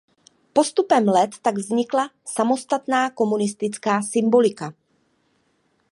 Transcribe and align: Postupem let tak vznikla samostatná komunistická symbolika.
Postupem 0.53 1.05
let 1.09 1.29
tak 1.41 1.55
vznikla 1.57 2.09
samostatná 2.25 3.09
komunistická 3.09 4.01
symbolika. 4.01 4.73